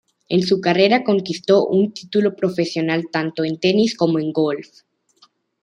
[0.29, 4.67] En su carrera conquistó un título profesional tanto en tenis como en golf.